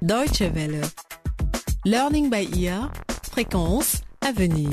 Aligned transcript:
Deutsche 0.00 0.42
Welle. 0.42 0.80
Learning 1.84 2.30
by 2.30 2.48
ear. 2.56 2.92
Fréquence 3.32 4.02
à 4.20 4.30
venir. 4.30 4.70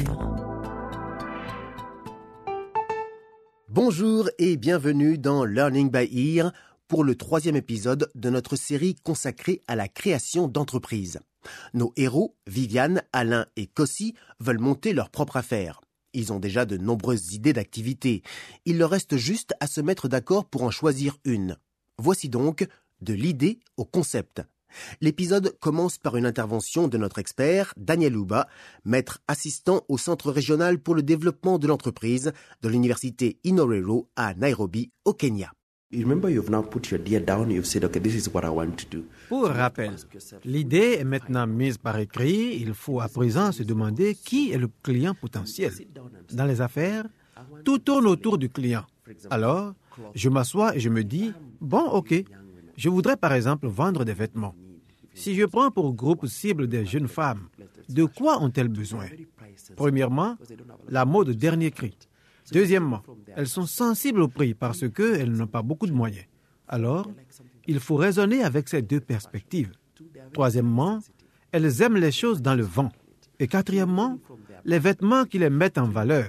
Bonjour 3.68 4.30
et 4.38 4.55
bienvenue 4.55 5.18
dans 5.18 5.43
Learning 5.43 5.89
by 5.89 6.38
Ear 6.38 6.54
pour 6.88 7.04
le 7.04 7.16
troisième 7.16 7.55
épisode 7.55 8.11
de 8.14 8.30
notre 8.30 8.55
série 8.55 8.93
consacrée 8.93 9.64
à 9.68 9.75
la 9.75 9.88
création 9.88 10.48
d'entreprises. 10.48 11.20
Nos 11.73 11.92
héros, 11.98 12.36
Viviane, 12.46 13.02
Alain 13.12 13.48
et 13.55 13.66
Cossi, 13.66 14.14
veulent 14.39 14.60
monter 14.60 14.94
leur 14.94 15.10
propre 15.10 15.38
affaire. 15.38 15.82
Ils 16.14 16.34
ont 16.34 16.39
déjà 16.39 16.66
de 16.66 16.78
nombreuses 16.78 17.34
idées 17.34 17.54
d'activités. 17.54 18.21
Il 18.66 18.78
leur 18.78 18.92
reste 18.92 19.18
juste 19.18 19.55
à 19.60 19.66
se 19.66 19.82
mettre 19.82 20.07
d'accord 20.07 20.46
pour 20.46 20.62
en 20.62 20.70
choisir 20.70 21.18
une. 21.26 21.57
Voici 21.98 22.30
donc 22.30 22.68
de 23.02 23.14
l'idée 23.14 23.60
au 23.76 23.86
concept. 23.86 24.44
L'épisode 25.02 25.55
commence 25.59 25.98
par 25.98 26.17
une 26.17 26.26
intervention 26.26 26.88
de 26.88 26.98
notre 26.98 27.20
expert, 27.20 27.73
Daniel 27.77 28.16
Ouba, 28.17 28.48
maître 28.84 29.20
assistant 29.27 29.84
au 29.90 29.98
Centre 29.98 30.31
régional 30.31 30.80
pour 30.80 30.95
le 30.95 31.03
développement 31.03 31.59
de 31.59 31.67
l'entreprise 31.67 32.34
de 32.62 32.70
l'université 32.70 33.38
Inorero 33.43 34.09
à 34.16 34.34
Nairobi, 34.34 34.91
au 35.05 35.13
Kenya. 35.13 35.52
Pour 39.30 39.48
rappel, 39.48 39.95
l'idée 40.43 40.98
est 40.99 41.04
maintenant 41.04 41.48
mise 41.48 41.77
par 41.77 41.98
écrit. 41.99 42.57
Il 42.59 42.73
faut 42.73 42.99
à 42.99 43.07
présent 43.07 43.52
se 43.52 43.63
demander 43.63 44.16
qui 44.16 44.52
est 44.52 44.57
le 44.57 44.70
client 44.84 45.13
potentiel. 45.13 45.71
Dans 46.34 46.45
les 46.45 46.59
affaires, 46.59 47.05
tout 47.63 47.77
tourne 47.79 48.07
autour 48.07 48.38
du 48.38 48.49
client. 48.49 48.84
Alors, 49.29 49.73
je 50.16 50.29
m'assois 50.29 50.76
et 50.76 50.79
je 50.79 50.90
me 50.90 51.04
dis, 51.04 51.32
bon, 51.62 51.84
ok, 51.84 52.13
je 52.77 52.89
voudrais 52.89 53.17
par 53.17 53.34
exemple 53.34 53.67
vendre 53.67 54.03
des 54.05 54.13
vêtements. 54.13 54.55
Si 55.13 55.34
je 55.35 55.45
prends 55.45 55.71
pour 55.71 55.93
groupe 55.93 56.27
cible 56.27 56.67
des 56.67 56.85
jeunes 56.85 57.07
femmes, 57.07 57.48
de 57.87 58.04
quoi 58.04 58.41
ont-elles 58.41 58.67
besoin? 58.67 59.05
Premièrement, 59.76 60.37
la 60.90 61.05
mode 61.05 61.32
dernier 61.32 61.71
cri. 61.71 61.98
Deuxièmement, 62.51 63.01
elles 63.35 63.48
sont 63.48 63.65
sensibles 63.65 64.22
au 64.22 64.28
prix 64.28 64.53
parce 64.53 64.88
qu'elles 64.90 65.31
n'ont 65.31 65.47
pas 65.47 65.62
beaucoup 65.62 65.88
de 65.88 65.94
moyens. 65.94 66.25
Alors, 66.67 67.09
il 67.66 67.79
faut 67.79 67.95
raisonner 67.95 68.44
avec 68.44 68.67
ces 68.67 68.81
deux 68.81 69.00
perspectives. 69.00 69.72
Troisièmement, 70.34 71.00
elles 71.51 71.81
aiment 71.81 71.97
les 71.97 72.12
choses 72.12 72.41
dans 72.41 72.56
le 72.56 72.63
vent. 72.63 72.91
Et 73.39 73.47
quatrièmement, 73.47 74.19
les 74.66 74.79
vêtements 74.79 75.25
qui 75.25 75.39
les 75.39 75.50
mettent 75.50 75.78
en 75.78 75.88
valeur. 75.88 76.28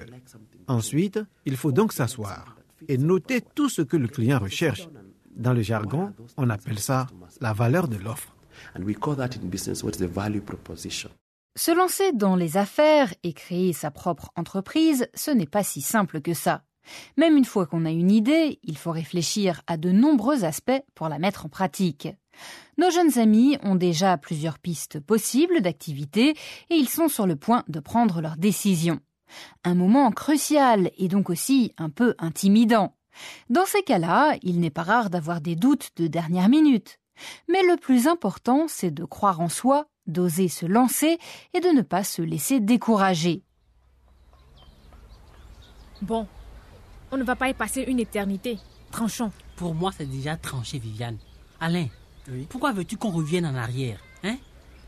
Ensuite, 0.69 1.21
il 1.45 1.57
faut 1.57 1.73
donc 1.73 1.93
s'asseoir 1.93 2.57
et 2.89 2.99
noter 2.99 3.41
tout 3.41 3.69
ce 3.69 3.83
que 3.83 3.97
le 3.97 4.09
client 4.09 4.39
recherche. 4.39 4.89
Dans 5.37 5.53
le 5.53 5.63
jargon, 5.63 6.13
on 6.37 6.49
appelle 6.49 6.79
ça 6.79 7.07
la 7.41 7.53
valeur 7.53 7.89
de 7.89 7.97
l'offre. 7.97 8.35
Se 11.57 11.71
lancer 11.71 12.13
dans 12.13 12.37
les 12.37 12.57
affaires 12.57 13.13
et 13.23 13.33
créer 13.33 13.73
sa 13.73 13.91
propre 13.91 14.31
entreprise, 14.37 15.09
ce 15.15 15.31
n'est 15.31 15.47
pas 15.47 15.63
si 15.63 15.83
simple 15.83 16.21
que 16.21 16.35
ça. 16.35 16.65
Même 17.17 17.37
une 17.37 17.45
fois 17.45 17.67
qu'on 17.67 17.85
a 17.85 17.91
une 17.91 18.11
idée, 18.11 18.61
il 18.63 18.79
faut 18.79 18.93
réfléchir 18.93 19.63
à 19.67 19.77
de 19.77 19.91
nombreux 19.91 20.45
aspects 20.45 20.83
pour 20.95 21.09
la 21.09 21.19
mettre 21.19 21.47
en 21.47 21.49
pratique. 21.49 22.09
Nos 22.79 22.91
jeunes 22.91 23.19
amis 23.19 23.59
ont 23.63 23.75
déjà 23.75 24.17
plusieurs 24.19 24.59
pistes 24.59 25.01
possibles 25.01 25.61
d'activité 25.61 26.31
et 26.71 26.75
ils 26.75 26.89
sont 26.89 27.09
sur 27.09 27.27
le 27.27 27.37
point 27.37 27.65
de 27.69 27.81
prendre 27.81 28.21
leur 28.21 28.37
décision. 28.37 29.01
Un 29.65 29.75
moment 29.75 30.11
crucial 30.13 30.91
et 30.97 31.09
donc 31.09 31.31
aussi 31.31 31.73
un 31.79 31.91
peu 31.91 32.15
intimidant. 32.19 32.96
Dans 33.51 33.67
ces 33.67 33.83
cas-là, 33.83 34.37
il 34.43 34.61
n'est 34.61 34.71
pas 34.71 34.83
rare 34.83 35.11
d'avoir 35.11 35.41
des 35.41 35.57
doutes 35.57 35.91
de 35.97 36.07
dernière 36.07 36.49
minute. 36.49 36.99
Mais 37.49 37.63
le 37.63 37.77
plus 37.77 38.07
important, 38.07 38.67
c'est 38.69 38.91
de 38.91 39.05
croire 39.05 39.41
en 39.41 39.49
soi, 39.49 39.87
d'oser 40.07 40.49
se 40.49 40.67
lancer 40.67 41.19
et 41.55 41.61
de 41.61 41.69
ne 41.69 41.83
pas 41.83 42.05
se 42.05 42.23
laisser 42.23 42.61
décourager. 42.61 43.43
Bon, 46.03 46.27
on 47.11 47.17
ne 47.17 47.25
va 47.25 47.37
pas 47.37 47.49
y 47.49 47.55
passer 47.55 47.83
une 47.83 48.01
éternité. 48.01 48.59
Tranchons. 48.91 49.33
Pour 49.57 49.75
moi, 49.75 49.91
c'est 49.97 50.07
déjà 50.07 50.37
tranché, 50.37 50.79
Viviane. 50.79 51.19
Alain, 51.59 51.87
pourquoi 52.51 52.73
veux-tu 52.73 52.97
qu'on 52.97 53.11
revienne 53.11 53.47
en 53.47 53.55
arrière 53.55 54.01
hein? 54.23 54.37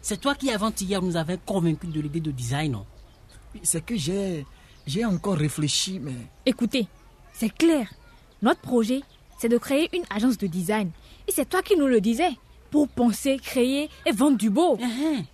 C'est 0.03 0.21
toi 0.21 0.35
qui, 0.35 0.51
avant-hier, 0.51 1.03
nous 1.03 1.17
avais 1.17 1.39
convaincus 1.39 1.91
de 1.91 2.01
l'idée 2.01 2.21
de 2.21 2.31
design, 2.31 2.73
non? 2.73 2.87
C'est 3.63 3.85
que 3.85 3.97
j'ai... 3.97 4.47
J'ai 4.87 5.05
encore 5.05 5.37
réfléchi, 5.37 5.99
mais... 5.99 6.15
Écoutez, 6.47 6.89
c'est 7.35 7.51
clair. 7.51 7.93
Notre 8.41 8.61
projet, 8.61 9.03
c'est 9.39 9.49
de 9.49 9.59
créer 9.59 9.89
une 9.97 10.05
agence 10.11 10.39
de 10.39 10.47
design. 10.47 10.91
Et 11.27 11.33
c'est 11.33 11.49
toi 11.49 11.61
qui 11.63 11.77
nous 11.77 11.89
le 11.89 12.01
disais. 12.01 12.31
Pour 12.71 12.89
penser, 12.89 13.39
créer 13.43 13.89
et 14.07 14.13
vendre 14.13 14.37
du 14.37 14.51
beau. 14.51 14.79
Hein, 14.81 15.25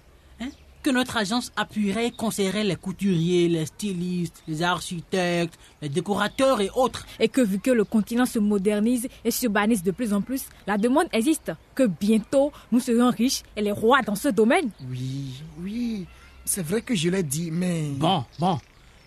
hein, 0.41 0.49
que 0.83 0.91
notre 0.91 1.17
agence 1.17 1.53
appuierait 1.57 2.07
et 2.07 2.11
conseillerait 2.13 2.65
les 2.65 2.77
couturiers, 2.77 3.49
les 3.49 3.67
stylistes, 3.67 4.43
les 4.49 4.63
architectes, 4.63 5.59
les 5.83 5.89
décorateurs 5.91 6.61
et 6.61 6.71
autres. 6.75 7.07
Et 7.21 7.29
que 7.29 7.41
vu 7.43 7.59
que 7.59 7.71
le 7.71 7.85
continent 7.85 8.25
se 8.25 8.39
modernise 8.39 9.09
et 9.25 9.31
s'urbanise 9.31 9.83
de 9.83 9.91
plus 9.91 10.15
en 10.15 10.23
plus, 10.23 10.47
la 10.67 10.79
demande 10.79 11.09
existe. 11.13 11.53
Que 11.75 11.87
bientôt, 11.87 12.53
nous 12.73 12.81
serons 12.81 13.11
riches 13.11 13.43
et 13.57 13.63
les 13.63 13.73
rois 13.73 14.01
dans 14.03 14.15
ce 14.15 14.29
domaine. 14.29 14.71
Oui, 14.89 15.43
oui. 15.61 16.07
C'est 16.47 16.65
vrai 16.65 16.81
que 16.81 16.95
je 16.95 17.11
l'ai 17.11 17.23
dit, 17.23 17.51
mais... 17.51 17.91
Bon, 17.97 18.25
bon. 18.39 18.59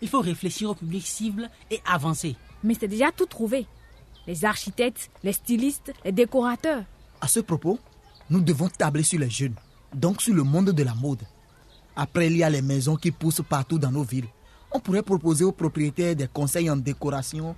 Il 0.02 0.10
faut 0.10 0.22
réfléchir 0.22 0.70
au 0.70 0.76
public 0.76 1.06
cible 1.06 1.50
et 1.72 1.80
avancer. 1.86 2.36
Mais 2.64 2.76
c'est 2.80 2.88
déjà 2.88 3.12
tout 3.12 3.26
trouvé 3.26 3.66
les 4.28 4.46
architectes, 4.46 5.10
les 5.24 5.34
stylistes, 5.34 5.94
les 6.06 6.12
décorateurs. 6.12 6.84
À 7.22 7.28
ce 7.28 7.40
propos, 7.40 7.80
nous 8.30 8.42
devons 8.42 8.68
tabler 8.70 9.04
sur 9.04 9.20
les 9.20 9.30
jeunes, 9.30 9.56
donc 9.94 10.22
sur 10.22 10.36
le 10.36 10.44
monde 10.44 10.72
de 10.72 10.84
la 10.84 10.94
mode. 10.94 11.22
Après, 11.96 12.28
il 12.28 12.38
y 12.38 12.44
a 12.44 12.50
les 12.50 12.62
maisons 12.62 12.96
qui 12.96 13.10
poussent 13.12 13.42
partout 13.48 13.80
dans 13.80 13.92
nos 13.92 14.04
villes. 14.04 14.28
On 14.72 14.80
pourrait 14.80 15.02
proposer 15.02 15.46
aux 15.46 15.52
propriétaires 15.54 16.16
des 16.16 16.28
conseils 16.28 16.70
en 16.70 16.76
décoration 16.76 17.56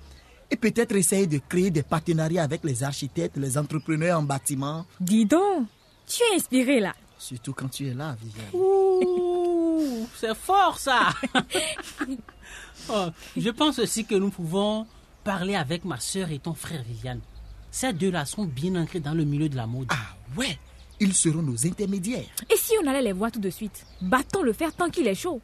et 0.51 0.55
peut-être 0.55 0.95
essayer 0.95 1.27
de 1.27 1.39
créer 1.39 1.71
des 1.71 1.83
partenariats 1.83 2.43
avec 2.43 2.63
les 2.63 2.83
architectes, 2.83 3.37
les 3.37 3.57
entrepreneurs 3.57 4.19
en 4.19 4.23
bâtiment. 4.23 4.85
Dis 4.99 5.25
donc, 5.25 5.65
tu 6.07 6.21
es 6.23 6.35
inspiré 6.35 6.79
là. 6.79 6.93
Surtout 7.17 7.53
quand 7.53 7.67
tu 7.67 7.87
es 7.87 7.93
là, 7.93 8.15
Viviane. 8.21 8.45
Ouh, 8.53 10.07
c'est 10.15 10.35
fort 10.35 10.79
ça. 10.79 11.09
oh, 12.89 13.07
je 13.35 13.49
pense 13.49 13.79
aussi 13.79 14.05
que 14.05 14.15
nous 14.15 14.29
pouvons 14.29 14.87
parler 15.23 15.55
avec 15.55 15.85
ma 15.85 15.99
soeur 15.99 16.31
et 16.31 16.39
ton 16.39 16.53
frère 16.53 16.83
Viviane. 16.83 17.21
Ces 17.71 17.93
deux-là 17.93 18.25
sont 18.25 18.45
bien 18.45 18.75
ancrés 18.75 18.99
dans 18.99 19.13
le 19.13 19.23
milieu 19.23 19.49
de 19.49 19.55
la 19.55 19.67
mode. 19.67 19.87
Ah 19.89 20.15
ouais 20.37 20.57
Ils 20.99 21.13
seront 21.13 21.41
nos 21.43 21.65
intermédiaires. 21.67 22.25
Et 22.49 22.57
si 22.57 22.73
on 22.83 22.87
allait 22.87 23.01
les 23.01 23.13
voir 23.13 23.31
tout 23.31 23.39
de 23.39 23.49
suite? 23.49 23.85
Battons 24.01 24.41
le 24.41 24.53
fer 24.53 24.73
tant 24.73 24.89
qu'il 24.89 25.07
est 25.07 25.15
chaud. 25.15 25.41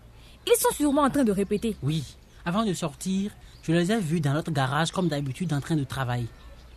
Ils 0.47 0.59
sont 0.59 0.73
sûrement 0.73 1.03
en 1.03 1.09
train 1.09 1.23
de 1.23 1.31
répéter. 1.31 1.75
Oui. 1.83 2.03
Avant 2.45 2.65
de 2.65 2.73
sortir, 2.73 3.31
je 3.63 3.71
les 3.71 3.91
ai 3.91 3.99
vus 3.99 4.21
dans 4.21 4.33
notre 4.33 4.51
garage 4.51 4.91
comme 4.91 5.07
d'habitude 5.07 5.53
en 5.53 5.61
train 5.61 5.75
de 5.75 5.83
travailler. 5.83 6.27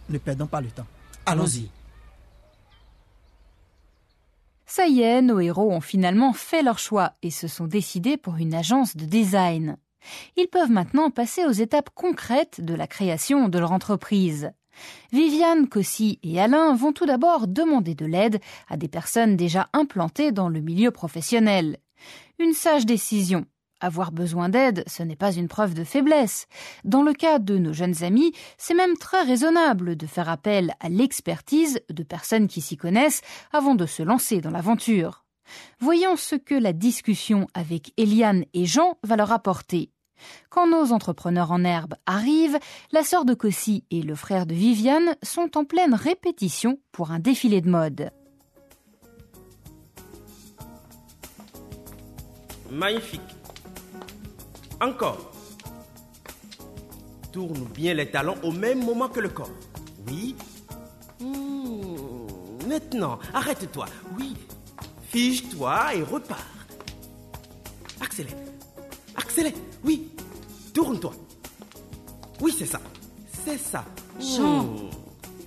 Ne 0.09 0.19
perdons 0.19 0.47
pas 0.47 0.61
le 0.61 0.69
temps. 0.71 0.87
Allons-y. 1.27 1.71
Ça 4.65 4.87
y 4.87 5.01
est, 5.01 5.23
nos 5.23 5.41
héros 5.41 5.73
ont 5.73 5.81
finalement 5.81 6.33
fait 6.33 6.63
leur 6.63 6.79
choix 6.79 7.15
et 7.23 7.31
se 7.31 7.49
sont 7.49 7.67
décidés 7.67 8.17
pour 8.19 8.37
une 8.37 8.55
agence 8.55 8.97
de 8.97 9.07
design. 9.07 9.77
Ils 10.37 10.49
peuvent 10.49 10.71
maintenant 10.71 11.11
passer 11.11 11.45
aux 11.45 11.53
étapes 11.53 11.91
concrètes 11.95 12.65
de 12.65 12.75
la 12.75 12.87
création 12.87 13.49
de 13.49 13.59
leur 13.59 13.73
entreprise. 13.73 14.53
Viviane, 15.13 15.69
Cossy 15.69 16.19
et 16.23 16.41
Alain 16.41 16.75
vont 16.75 16.93
tout 16.93 17.07
d'abord 17.07 17.49
demander 17.49 17.95
de 17.95 18.07
l'aide 18.07 18.41
à 18.69 18.77
des 18.77 18.89
personnes 18.89 19.37
déjà 19.37 19.69
implantées 19.73 20.33
dans 20.33 20.49
le 20.49 20.61
milieu 20.61 20.91
professionnel. 20.91 21.79
Une 22.39 22.53
sage 22.53 22.87
décision. 22.87 23.47
Avoir 23.81 24.11
besoin 24.11 24.49
d'aide, 24.49 24.83
ce 24.89 25.05
n'est 25.05 25.17
pas 25.17 25.33
une 25.33 25.47
preuve 25.47 25.75
de 25.75 25.85
faiblesse. 25.85 26.47
Dans 26.85 27.03
le 27.03 27.13
cas 27.13 27.39
de 27.39 27.59
nos 27.59 27.73
jeunes 27.73 28.03
amis, 28.03 28.33
c'est 28.57 28.75
même 28.75 28.97
très 28.97 29.23
raisonnable 29.23 29.97
de 29.97 30.07
faire 30.07 30.29
appel 30.29 30.75
à 30.81 30.89
l'expertise 30.89 31.81
de 31.89 32.03
personnes 32.03 32.49
qui 32.49 32.61
s'y 32.61 32.77
connaissent 32.77 33.23
avant 33.53 33.77
de 33.77 33.87
se 33.87 34.03
lancer 34.03 34.41
dans 34.41 34.51
l'aventure. 34.51 35.25
Voyons 35.79 36.17
ce 36.17 36.35
que 36.35 36.57
la 36.57 36.73
discussion 36.73 37.47
avec 37.55 37.93
Eliane 37.97 38.45
et 38.53 38.67
Jean 38.67 38.99
va 39.05 39.17
leur 39.17 39.31
apporter. 39.31 39.91
Quand 40.51 40.67
nos 40.69 40.93
entrepreneurs 40.93 41.53
en 41.53 41.65
herbe 41.65 41.95
arrivent, 42.07 42.59
la 42.93 43.03
sœur 43.03 43.25
de 43.25 43.35
Cossy 43.35 43.85
et 43.91 44.03
le 44.03 44.15
frère 44.15 44.47
de 44.47 44.55
Viviane 44.55 45.17
sont 45.23 45.57
en 45.57 45.65
pleine 45.65 45.95
répétition 45.95 46.79
pour 46.93 47.11
un 47.11 47.19
défilé 47.19 47.61
de 47.61 47.71
mode. 47.71 48.11
Magnifique. 52.71 53.21
Encore. 54.81 55.33
Tourne 57.33 57.65
bien 57.75 57.95
les 57.95 58.11
talons 58.11 58.37
au 58.43 58.53
même 58.53 58.85
moment 58.85 59.09
que 59.09 59.21
le 59.21 59.29
corps. 59.29 59.51
Oui. 60.07 60.35
Hmm, 61.21 62.67
Maintenant, 62.69 63.19
arrête-toi. 63.35 63.87
Oui. 64.19 64.35
Fige-toi 65.09 65.95
et 65.95 66.03
repars. 66.03 66.39
Accélère. 68.01 68.35
Accélère. 69.17 69.53
Oui. 69.85 70.08
Tourne-toi. 70.79 71.13
Oui, 72.41 72.55
c'est 72.57 72.65
ça. 72.65 72.81
C'est 73.45 73.59
ça. 73.59 73.85
Jean, 74.21 74.77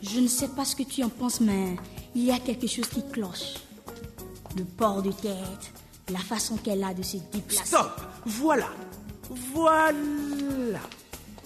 je 0.03 0.19
ne 0.19 0.27
sais 0.27 0.49
pas 0.49 0.65
ce 0.65 0.75
que 0.75 0.83
tu 0.83 1.05
en 1.05 1.07
penses, 1.07 1.39
mais 1.39 1.77
il 2.13 2.25
y 2.25 2.31
a 2.31 2.39
quelque 2.39 2.67
chose 2.67 2.89
qui 2.89 3.01
cloche. 3.01 3.53
le 4.57 4.65
port 4.65 5.01
de 5.01 5.13
tête, 5.13 5.71
la 6.11 6.19
façon 6.19 6.57
qu'elle 6.57 6.83
a 6.83 6.93
de 6.93 7.01
se 7.01 7.15
déplacer. 7.31 7.63
Stop 7.63 8.01
Voilà 8.25 8.67
Voilà 9.53 10.81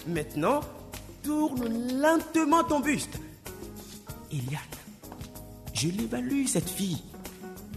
Maintenant, 0.08 0.62
tourne 1.22 2.00
lentement 2.02 2.64
ton 2.64 2.80
buste. 2.80 3.20
Eliane, 4.32 4.62
je 5.74 5.90
l'évalue, 5.90 6.48
cette 6.48 6.72
fille. 6.72 7.04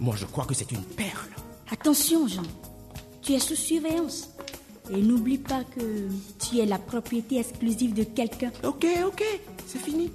Moi, 0.01 0.17
je 0.17 0.25
crois 0.25 0.47
que 0.47 0.55
c'est 0.55 0.73
une 0.73 0.85
perle. 0.85 1.29
Attention, 1.71 2.27
Jean. 2.27 2.45
Tu 3.21 3.35
es 3.35 3.39
sous 3.41 3.57
surveillance. 3.57 4.31
Et 4.91 5.03
n'oublie 5.03 5.39
pas 5.39 5.65
que 5.65 6.09
tu 6.39 6.59
es 6.59 6.67
la 6.67 6.79
propriété 6.79 7.39
exclusive 7.39 7.95
de 7.95 8.05
quelqu'un. 8.05 8.51
Ok, 8.65 8.87
ok, 9.07 9.23
c'est 9.67 9.79
fini. 9.79 10.11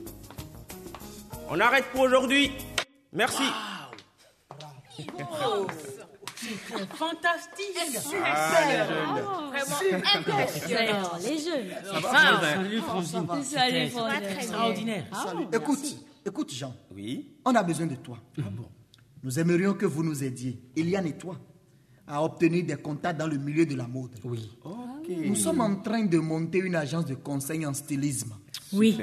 On 1.49 1.59
arrête 1.59 1.85
pour 1.91 2.01
aujourd'hui. 2.01 2.51
Merci. 3.11 3.43
C'est 4.95 5.09
fantastique. 6.95 7.77
Vraiment 8.05 9.51
impressionnant. 10.15 11.11
Les 11.21 11.37
jeunes. 11.37 11.69
Salut, 12.11 12.79
Francine. 12.79 13.27
Salut, 13.43 13.89
C'était 13.89 14.33
extraordinaire. 14.33 15.05
Écoute, 15.53 15.97
écoute, 16.25 16.51
Jean. 16.51 16.73
Oui. 16.93 17.37
On 17.45 17.53
a 17.55 17.63
besoin 17.63 17.85
de 17.85 17.95
toi. 17.95 18.17
Nous 19.23 19.39
aimerions 19.39 19.73
que 19.73 19.85
vous 19.85 20.03
nous 20.03 20.23
aidiez, 20.23 20.59
Eliane 20.75 21.07
et 21.07 21.17
toi, 21.17 21.37
à 22.07 22.23
obtenir 22.23 22.65
des 22.65 22.75
contacts 22.75 23.19
dans 23.19 23.27
le 23.27 23.37
milieu 23.37 23.65
de 23.65 23.75
la 23.75 23.87
mode. 23.87 24.11
Oui. 24.23 24.51
Nous 25.25 25.35
sommes 25.35 25.61
en 25.61 25.75
train 25.75 26.05
de 26.05 26.17
monter 26.17 26.59
une 26.59 26.75
agence 26.75 27.05
de 27.05 27.15
conseil 27.15 27.65
en 27.65 27.73
stylisme. 27.73 28.33
Oui. 28.71 28.97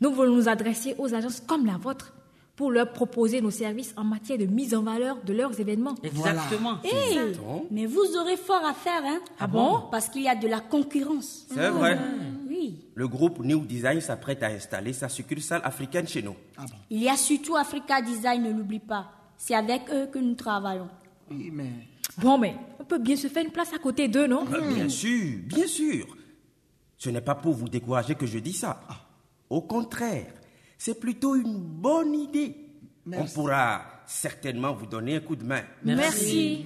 Nous 0.00 0.12
voulons 0.12 0.36
nous 0.36 0.48
adresser 0.48 0.94
aux 0.98 1.14
agences 1.14 1.40
comme 1.40 1.66
la 1.66 1.76
vôtre 1.78 2.12
pour 2.54 2.70
leur 2.70 2.90
proposer 2.92 3.42
nos 3.42 3.50
services 3.50 3.92
en 3.96 4.04
matière 4.04 4.38
de 4.38 4.46
mise 4.46 4.74
en 4.74 4.82
valeur 4.82 5.18
de 5.22 5.32
leurs 5.34 5.58
événements. 5.60 5.94
Exactement. 6.02 6.78
Hey, 6.82 7.36
mais 7.70 7.84
vous 7.84 8.16
aurez 8.18 8.38
fort 8.38 8.64
à 8.64 8.72
faire, 8.72 9.02
hein 9.04 9.20
Ah 9.38 9.46
bon? 9.46 9.82
Parce 9.90 10.08
qu'il 10.08 10.22
y 10.22 10.28
a 10.28 10.34
de 10.34 10.48
la 10.48 10.60
concurrence. 10.60 11.46
C'est 11.52 11.68
vrai. 11.68 11.98
Oui. 12.48 12.86
Le 12.94 13.08
groupe 13.08 13.40
New 13.44 13.60
Design 13.66 14.00
s'apprête 14.00 14.42
à 14.42 14.46
installer 14.46 14.94
sa 14.94 15.10
succursale 15.10 15.60
africaine 15.64 16.08
chez 16.08 16.22
nous. 16.22 16.34
Il 16.88 17.02
y 17.02 17.08
a 17.10 17.16
surtout 17.16 17.56
Africa 17.56 18.00
Design, 18.00 18.42
ne 18.42 18.52
l'oublie 18.52 18.78
pas. 18.78 19.12
C'est 19.36 19.54
avec 19.54 19.82
eux 19.92 20.06
que 20.06 20.18
nous 20.18 20.34
travaillons. 20.34 20.88
Oui, 21.30 21.50
mais 21.52 21.70
Bon, 22.18 22.38
mais 22.38 22.54
on 22.80 22.84
peut 22.84 22.98
bien 22.98 23.16
se 23.16 23.28
faire 23.28 23.44
une 23.44 23.50
place 23.52 23.72
à 23.72 23.78
côté 23.78 24.08
d'eux, 24.08 24.26
non? 24.26 24.44
Euh, 24.52 24.74
Bien 24.74 24.88
sûr, 24.88 25.38
bien 25.44 25.66
sûr. 25.66 26.06
Ce 26.96 27.10
n'est 27.10 27.20
pas 27.20 27.34
pour 27.34 27.52
vous 27.54 27.68
décourager 27.68 28.14
que 28.14 28.26
je 28.26 28.38
dis 28.38 28.54
ça. 28.54 28.80
Au 29.50 29.60
contraire, 29.62 30.32
c'est 30.78 30.98
plutôt 30.98 31.34
une 31.36 31.58
bonne 31.58 32.14
idée. 32.14 32.56
On 33.12 33.24
pourra 33.26 33.82
certainement 34.06 34.72
vous 34.72 34.86
donner 34.86 35.16
un 35.16 35.20
coup 35.20 35.36
de 35.36 35.44
main. 35.44 35.62
Merci. 35.84 36.64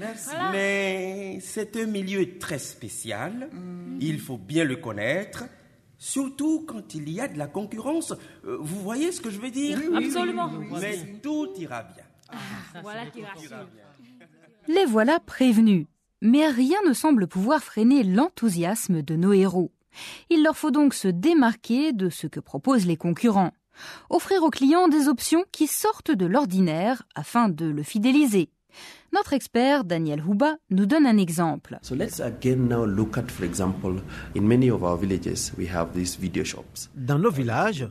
Mais 0.53 1.39
c'est 1.41 1.77
un 1.77 1.87
milieu 1.87 2.39
très 2.39 2.59
spécial. 2.59 3.51
Il 4.01 4.21
faut 4.21 4.39
bien 4.39 4.65
le 4.65 4.77
connaître. 4.77 5.45
Surtout 5.99 6.65
quand 6.67 6.95
il 6.95 7.11
y 7.11 7.21
a 7.21 7.29
de 7.29 7.37
la 7.37 7.47
concurrence. 7.47 8.13
Euh, 8.47 8.57
Vous 8.59 8.81
voyez 8.81 9.13
ce 9.13 9.21
que 9.21 9.29
je 9.29 9.39
veux 9.39 9.51
dire? 9.51 9.79
Absolument. 9.95 10.51
Mais 10.81 11.19
tout 11.23 11.49
ira 11.59 11.83
bien. 11.83 12.05
Voilà 12.83 13.05
qui 13.07 13.23
rassure. 13.23 13.67
Les 14.73 14.85
voilà 14.85 15.19
prévenus. 15.19 15.87
Mais 16.23 16.47
rien 16.47 16.77
ne 16.87 16.93
semble 16.93 17.27
pouvoir 17.27 17.61
freiner 17.61 18.05
l'enthousiasme 18.05 19.03
de 19.03 19.17
nos 19.17 19.33
héros. 19.33 19.73
Il 20.29 20.45
leur 20.45 20.57
faut 20.57 20.71
donc 20.71 20.95
se 20.95 21.09
démarquer 21.09 21.93
de 21.93 22.09
ce 22.09 22.29
que 22.29 22.39
proposent 22.39 22.87
les 22.87 22.97
concurrents. 22.97 23.51
Offrir 24.11 24.45
aux 24.45 24.51
clients 24.51 24.87
des 24.87 25.09
options 25.09 25.45
qui 25.51 25.67
sortent 25.67 26.13
de 26.13 26.25
l'ordinaire 26.25 27.03
afin 27.17 27.49
de 27.49 27.65
le 27.67 27.83
fidéliser. 27.83 28.49
Notre 29.13 29.33
expert, 29.33 29.83
Daniel 29.83 30.23
Houba, 30.23 30.55
nous 30.71 30.87
donne 30.87 31.07
un 31.07 31.19
exemple. 31.19 31.81
So 31.83 31.97
let's 31.97 32.21
again 32.21 32.69
now 32.69 32.85
look 32.85 33.19
at, 33.19 33.29
for 33.29 33.45
example, 33.45 33.97
in 34.37 34.43
many 34.43 34.71
of 34.71 34.85
our 34.85 34.97
villages, 34.97 35.51
we 35.59 35.69
have 35.69 35.93
these 35.95 36.17
video 36.17 36.45
shops. 36.45 36.89
Dans 36.95 37.19
nos 37.19 37.33
villages, 37.33 37.89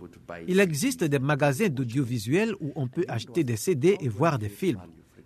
il 0.48 0.62
existe 0.62 1.04
des 1.04 1.20
magasins 1.20 1.68
d'audiovisuel 1.68 2.56
où 2.62 2.72
on 2.78 2.88
peut 2.88 3.04
acheter 3.10 3.44
des 3.44 3.58
CD 3.58 3.98
et 4.00 4.08
voir 4.08 4.40
des 4.40 4.48
films. 4.48 4.80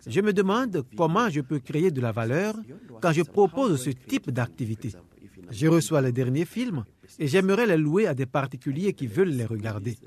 Je 0.08 0.22
me 0.22 0.34
demande 0.34 0.84
comment 0.98 1.30
je 1.30 1.42
peux 1.42 1.60
créer 1.60 1.92
de 1.92 2.02
la 2.02 2.12
valeur 2.12 2.56
quand 3.02 3.12
je 3.12 3.22
propose 3.22 3.84
ce 3.84 3.90
type 3.90 4.32
d'activité. 4.32 4.92
Je 5.52 5.68
reçois 5.68 6.02
les 6.02 6.12
derniers 6.12 6.46
films 6.46 6.84
et 7.20 7.28
j'aimerais 7.28 7.68
les 7.68 7.78
louer 7.78 8.08
à 8.08 8.14
des 8.14 8.26
particuliers 8.26 8.94
qui 8.94 9.08
veulent 9.08 9.30
les 9.30 9.46
regarder. 9.46 9.98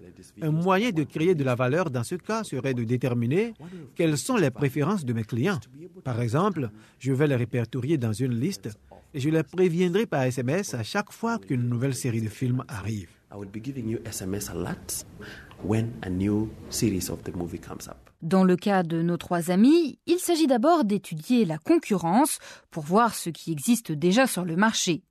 Un 0.40 0.50
moyen 0.50 0.90
de 0.90 1.04
créer 1.04 1.34
de 1.34 1.44
la 1.44 1.54
valeur 1.54 1.90
dans 1.90 2.02
ce 2.04 2.16
cas 2.16 2.42
serait 2.42 2.74
de 2.74 2.84
déterminer 2.84 3.54
quelles 3.94 4.18
sont 4.18 4.36
les 4.36 4.50
préférences 4.50 5.04
de 5.04 5.12
mes 5.12 5.24
clients. 5.24 5.60
Par 6.04 6.20
exemple, 6.20 6.70
je 6.98 7.12
vais 7.12 7.26
les 7.26 7.36
répertorier 7.36 7.96
dans 7.98 8.12
une 8.12 8.38
liste 8.38 8.68
et 9.14 9.20
je 9.20 9.30
les 9.30 9.42
préviendrai 9.42 10.06
par 10.06 10.22
SMS 10.22 10.74
à 10.74 10.82
chaque 10.82 11.12
fois 11.12 11.38
qu'une 11.38 11.68
nouvelle 11.68 11.94
série 11.94 12.22
de 12.22 12.28
films 12.28 12.64
arrive. 12.68 13.15
I 13.32 13.36
will 13.36 13.50
be 13.50 13.60
giving 13.62 13.88
you 13.88 13.98
SMS 14.04 14.50
alerts 14.50 15.04
when 15.62 15.92
a 16.02 16.08
new 16.08 16.50
series 16.70 17.10
of 17.10 17.22
the 17.24 17.32
movie 17.34 17.58
comes 17.58 17.88
up. 17.88 18.10
Dans 18.22 18.44
le 18.44 18.56
cas 18.56 18.82
de 18.82 19.02
nos 19.02 19.16
trois 19.16 19.50
amis, 19.50 19.98
il 20.06 20.18
s'agit 20.18 20.46
d'abord 20.46 20.84
d'étudier 20.84 21.44
la 21.44 21.58
concurrence 21.58 22.38
pour 22.70 22.84
voir 22.84 23.14
ce 23.14 23.30
qui 23.30 23.52
existe 23.52 23.92
déjà 23.92 24.26
sur 24.26 24.44
le 24.44 24.56
marché. 24.56 25.02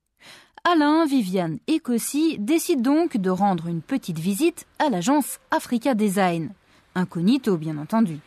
Alain, 0.64 1.06
Viviane 1.06 1.60
et 1.68 1.80
Cossi 1.80 2.38
décident 2.40 2.82
donc 2.82 3.18
de 3.18 3.30
rendre 3.30 3.68
une 3.68 3.82
petite 3.82 4.18
visite 4.18 4.66
à 4.80 4.90
l'agence 4.90 5.40
Africa 5.52 5.94
Design. 5.94 6.52
Incognito, 6.96 7.58
bien 7.58 7.78
entendu. 7.78 8.20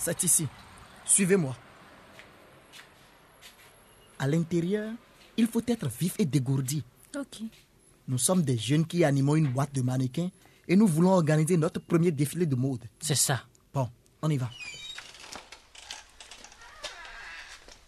c'est 0.00 0.22
ici. 0.24 0.48
Suivez-moi. 1.04 1.54
À 4.20 4.26
l'intérieur, 4.28 4.92
il 5.38 5.46
faut 5.46 5.62
être 5.66 5.88
vif 5.88 6.14
et 6.18 6.26
dégourdi. 6.26 6.84
Ok. 7.18 7.40
Nous 8.06 8.18
sommes 8.18 8.42
des 8.42 8.58
jeunes 8.58 8.86
qui 8.86 9.02
animons 9.02 9.34
une 9.34 9.48
boîte 9.48 9.74
de 9.74 9.80
mannequins 9.80 10.28
et 10.68 10.76
nous 10.76 10.86
voulons 10.86 11.12
organiser 11.12 11.56
notre 11.56 11.80
premier 11.80 12.10
défilé 12.10 12.44
de 12.44 12.54
mode. 12.54 12.84
C'est 13.00 13.14
ça. 13.14 13.40
Bon, 13.72 13.88
on 14.20 14.28
y 14.28 14.36
va. 14.36 14.50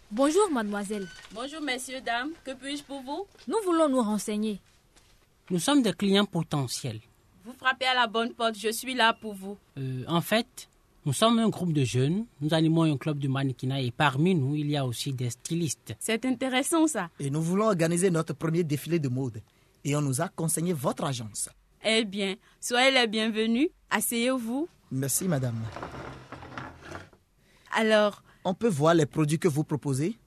Bonjour, 0.09 0.49
mademoiselle. 0.51 1.07
Bonjour 1.35 1.61
messieurs, 1.61 2.01
dames, 2.01 2.31
que 2.43 2.55
puis-je 2.55 2.81
pour 2.81 3.03
vous? 3.03 3.27
Nous 3.47 3.57
voulons 3.63 3.87
nous 3.87 4.01
renseigner. 4.01 4.59
Nous 5.51 5.59
sommes 5.59 5.83
des 5.83 5.93
clients 5.93 6.25
potentiels. 6.25 6.99
Vous 7.45 7.53
frappez 7.53 7.85
à 7.85 7.93
la 7.93 8.07
bonne 8.07 8.33
porte, 8.33 8.57
je 8.57 8.69
suis 8.69 8.95
là 8.95 9.13
pour 9.13 9.35
vous. 9.35 9.55
Euh, 9.77 10.03
en 10.07 10.21
fait, 10.21 10.67
nous 11.05 11.13
sommes 11.13 11.39
un 11.39 11.49
groupe 11.49 11.73
de 11.73 11.83
jeunes. 11.83 12.25
Nous 12.41 12.53
animons 12.53 12.83
un 12.83 12.97
club 12.97 13.19
de 13.19 13.27
mannequinat 13.27 13.81
et 13.81 13.91
parmi 13.91 14.35
nous, 14.35 14.55
il 14.55 14.69
y 14.69 14.77
a 14.77 14.85
aussi 14.85 15.11
des 15.13 15.29
stylistes. 15.29 15.93
C'est 15.99 16.23
intéressant 16.25 16.87
ça. 16.87 17.09
Et 17.19 17.29
nous 17.29 17.41
voulons 17.41 17.65
organiser 17.67 18.09
notre 18.09 18.33
premier 18.33 18.63
défilé 18.63 18.99
de 18.99 19.09
mode. 19.09 19.41
Et 19.83 19.95
on 19.95 20.01
nous 20.01 20.21
a 20.21 20.29
conseillé 20.29 20.71
votre 20.73 21.03
agence. 21.03 21.49
Eh 21.83 22.05
bien, 22.05 22.35
soyez 22.61 22.91
les 22.91 23.07
bienvenus. 23.07 23.67
Asseyez-vous. 23.89 24.69
Merci, 24.91 25.27
madame. 25.27 25.59
Alors, 27.75 28.23
On 28.45 28.53
peut 28.53 28.69
voir 28.69 28.93
les 28.93 29.05
produits 29.05 29.39
que 29.39 29.47
vous 29.47 29.63
proposez? 29.63 30.17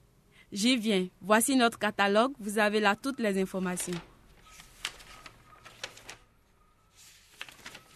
j'y 0.52 0.76
viens. 0.76 1.08
Voici 1.20 1.56
notre 1.56 1.78
catalogue. 1.78 2.32
Vous 2.38 2.58
avez 2.58 2.80
là 2.80 2.96
toutes 2.96 3.20
les 3.20 3.40
informations. 3.40 3.94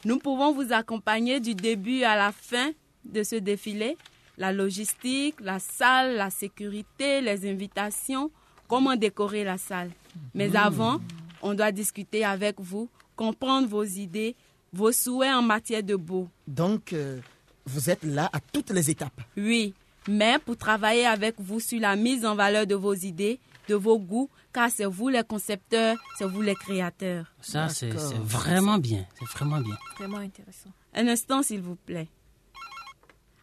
Nous 0.04 0.18
pouvons 0.18 0.52
vous 0.52 0.72
accompagner 0.72 1.40
du 1.40 1.54
début 1.54 2.02
à 2.04 2.16
la 2.16 2.32
fin 2.32 2.70
de 3.04 3.22
ce 3.22 3.36
défilé. 3.36 3.98
La 4.38 4.52
logistique, 4.52 5.36
la 5.40 5.58
salle, 5.58 6.16
la 6.16 6.30
sécurité, 6.30 7.20
les 7.20 7.50
invitations, 7.50 8.30
comment 8.66 8.96
décorer 8.96 9.44
la 9.44 9.58
salle. 9.58 9.90
Mais 10.34 10.56
avant, 10.56 11.00
on 11.42 11.52
doit 11.52 11.72
discuter 11.72 12.24
avec 12.24 12.58
vous, 12.58 12.88
comprendre 13.14 13.68
vos 13.68 13.84
idées, 13.84 14.34
vos 14.72 14.92
souhaits 14.92 15.34
en 15.34 15.42
matière 15.42 15.82
de 15.82 15.96
beau. 15.96 16.28
Donc, 16.46 16.94
euh, 16.94 17.20
vous 17.66 17.90
êtes 17.90 18.02
là 18.02 18.30
à 18.32 18.40
toutes 18.40 18.70
les 18.70 18.88
étapes. 18.90 19.20
Oui, 19.36 19.74
mais 20.08 20.38
pour 20.38 20.56
travailler 20.56 21.06
avec 21.06 21.36
vous 21.38 21.60
sur 21.60 21.80
la 21.80 21.96
mise 21.96 22.24
en 22.24 22.34
valeur 22.34 22.66
de 22.66 22.74
vos 22.74 22.94
idées, 22.94 23.40
de 23.68 23.74
vos 23.74 23.98
goûts, 23.98 24.30
car 24.52 24.70
c'est 24.70 24.84
vous 24.86 25.08
les 25.08 25.22
concepteurs, 25.22 25.96
c'est 26.18 26.24
vous 26.24 26.42
les 26.42 26.54
créateurs. 26.54 27.26
Ça, 27.40 27.68
c'est 27.68 27.90
vraiment 27.90 28.78
bien. 28.78 29.06
C'est 29.18 29.28
vraiment 29.28 29.60
bien. 29.60 29.76
Vraiment 29.96 30.18
intéressant. 30.18 30.70
Un 30.94 31.06
instant, 31.08 31.42
s'il 31.42 31.60
vous 31.60 31.76
plaît. 31.76 32.08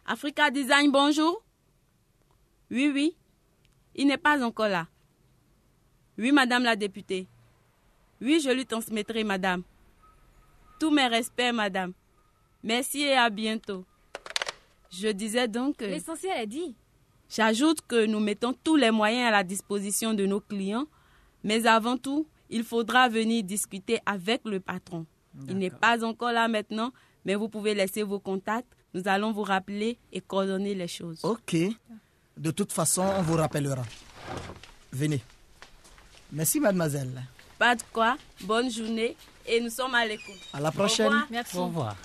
Africa 0.06 0.50
Design, 0.50 0.90
bonjour. 0.90 1.42
Oui, 2.70 2.90
oui. 2.92 3.16
Il 3.94 4.06
n'est 4.06 4.18
pas 4.18 4.42
encore 4.44 4.68
là. 4.68 4.86
Oui, 6.18 6.32
madame 6.32 6.64
la 6.64 6.76
députée. 6.76 7.26
Oui, 8.20 8.40
je 8.40 8.50
lui 8.50 8.66
transmettrai, 8.66 9.24
madame. 9.24 9.62
Tous 10.80 10.90
mes 10.90 11.06
respects, 11.06 11.52
madame. 11.52 11.92
Merci 12.62 13.02
et 13.02 13.14
à 13.16 13.30
bientôt. 13.30 13.84
Je 14.90 15.08
disais 15.08 15.48
donc 15.48 15.76
que... 15.76 15.84
L'essentiel 15.84 16.42
est 16.42 16.46
dit. 16.46 16.74
J'ajoute 17.30 17.80
que 17.86 18.06
nous 18.06 18.20
mettons 18.20 18.54
tous 18.64 18.76
les 18.76 18.90
moyens 18.90 19.28
à 19.28 19.30
la 19.30 19.44
disposition 19.44 20.14
de 20.14 20.24
nos 20.26 20.40
clients, 20.40 20.86
mais 21.44 21.66
avant 21.66 21.96
tout, 21.98 22.26
il 22.48 22.64
faudra 22.64 23.08
venir 23.08 23.44
discuter 23.44 23.98
avec 24.06 24.40
le 24.44 24.60
patron. 24.60 25.04
Il 25.46 25.58
n'est 25.58 25.70
pas 25.70 26.02
encore 26.04 26.32
là 26.32 26.48
maintenant, 26.48 26.92
Mais 27.24 27.34
vous 27.34 27.48
pouvez 27.50 27.74
laisser 27.74 28.02
vos 28.02 28.18
contacts. 28.18 28.72
Nous 28.94 29.02
allons 29.06 29.32
vous 29.32 29.42
rappeler 29.42 29.98
et 30.12 30.22
coordonner 30.22 30.74
les 30.74 30.88
choses. 30.88 31.22
Ok. 31.22 31.56
De 32.38 32.50
toute 32.50 32.72
façon, 32.72 33.02
on 33.02 33.20
vous 33.22 33.34
rappellera. 33.34 33.82
Venez. 34.92 35.20
Merci, 36.32 36.58
mademoiselle. 36.58 37.22
Pas 37.58 37.76
de 37.76 37.82
quoi. 37.92 38.16
Bonne 38.44 38.70
journée 38.70 39.14
et 39.46 39.60
nous 39.60 39.68
sommes 39.68 39.94
à 39.94 40.06
l'écoute. 40.06 40.40
À 40.54 40.60
la 40.60 40.70
prochaine. 40.70 41.12
Merci. 41.30 41.58
Au 41.58 41.66
revoir. 41.66 41.96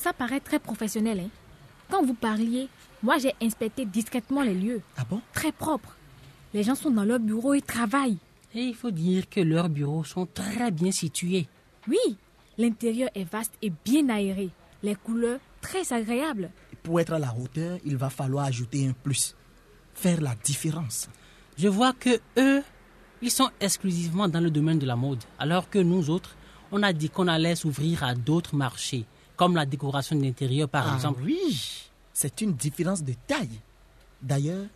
Ça 0.00 0.14
paraît 0.14 0.40
très 0.40 0.58
professionnel. 0.58 1.20
Hein? 1.20 1.28
Quand 1.90 2.02
vous 2.02 2.14
parliez, 2.14 2.68
moi 3.02 3.18
j'ai 3.18 3.34
inspecté 3.42 3.84
discrètement 3.84 4.40
les 4.40 4.54
lieux. 4.54 4.80
Ah 4.96 5.04
bon? 5.04 5.20
Très 5.34 5.52
propres. 5.52 5.94
Les 6.54 6.62
gens 6.62 6.74
sont 6.74 6.90
dans 6.90 7.04
leur 7.04 7.18
bureau 7.18 7.52
et 7.52 7.60
travaillent. 7.60 8.16
Et 8.54 8.62
il 8.62 8.74
faut 8.74 8.90
dire 8.90 9.28
que 9.28 9.40
leurs 9.40 9.68
bureaux 9.68 10.02
sont 10.02 10.24
très 10.24 10.70
bien 10.70 10.90
situés. 10.90 11.48
Oui, 11.86 12.16
l'intérieur 12.56 13.10
est 13.14 13.30
vaste 13.30 13.52
et 13.60 13.70
bien 13.84 14.08
aéré. 14.08 14.48
Les 14.82 14.94
couleurs 14.94 15.38
très 15.60 15.92
agréables. 15.92 16.50
Pour 16.82 16.98
être 16.98 17.12
à 17.12 17.18
la 17.18 17.34
hauteur, 17.38 17.78
il 17.84 17.98
va 17.98 18.08
falloir 18.08 18.46
ajouter 18.46 18.88
un 18.88 18.94
plus. 18.94 19.36
Faire 19.92 20.22
la 20.22 20.34
différence. 20.34 21.10
Je 21.58 21.68
vois 21.68 21.92
que 21.92 22.18
eux, 22.38 22.62
ils 23.20 23.30
sont 23.30 23.50
exclusivement 23.60 24.28
dans 24.28 24.40
le 24.40 24.50
domaine 24.50 24.78
de 24.78 24.86
la 24.86 24.96
mode, 24.96 25.22
alors 25.38 25.68
que 25.68 25.78
nous 25.78 26.08
autres, 26.08 26.36
on 26.72 26.82
a 26.82 26.94
dit 26.94 27.10
qu'on 27.10 27.28
allait 27.28 27.54
s'ouvrir 27.54 28.02
à 28.02 28.14
d'autres 28.14 28.56
marchés, 28.56 29.04
comme 29.40 29.56
la 29.56 29.64
décoration 29.64 30.16
de 30.16 30.22
l'intérieur 30.22 30.68
par 30.68 30.86
ah 30.86 30.96
exemple. 30.96 31.22
Oui, 31.24 31.88
c'est 32.12 32.42
une 32.42 32.52
différence 32.52 33.02
de 33.02 33.14
taille. 33.26 33.58
D'ailleurs, 34.20 34.66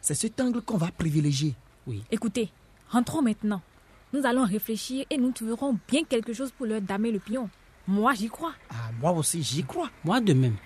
c'est 0.00 0.14
cet 0.14 0.40
angle 0.40 0.62
qu'on 0.62 0.78
va 0.78 0.90
privilégier. 0.90 1.54
Oui. 1.86 2.02
Écoutez, 2.10 2.48
rentrons 2.88 3.20
maintenant. 3.20 3.60
Nous 4.14 4.24
allons 4.24 4.46
réfléchir 4.46 5.04
et 5.10 5.18
nous 5.18 5.30
trouverons 5.32 5.78
bien 5.86 6.04
quelque 6.04 6.32
chose 6.32 6.52
pour 6.52 6.64
leur 6.64 6.80
damer 6.80 7.10
le 7.10 7.18
pion. 7.18 7.50
Moi, 7.86 8.14
j'y 8.14 8.28
crois. 8.28 8.54
Ah, 8.70 8.90
moi 8.98 9.12
aussi, 9.12 9.42
j'y 9.42 9.62
crois. 9.62 9.90
Moi 10.06 10.22
de 10.22 10.32
même. 10.32 10.56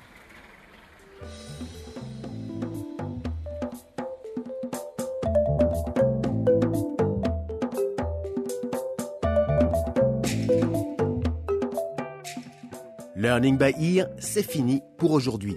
Learning 13.19 13.59
by 13.59 13.75
Ear, 13.81 14.07
c'est 14.21 14.49
fini 14.49 14.81
pour 14.97 15.11
aujourd'hui. 15.11 15.57